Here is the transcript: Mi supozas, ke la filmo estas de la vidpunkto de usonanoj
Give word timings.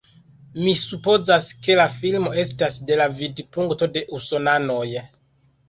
Mi 0.61 0.71
supozas, 0.79 1.49
ke 1.67 1.75
la 1.81 1.85
filmo 1.99 2.33
estas 2.45 2.79
de 2.89 2.99
la 3.03 3.09
vidpunkto 3.21 3.91
de 3.99 4.07
usonanoj 4.23 4.85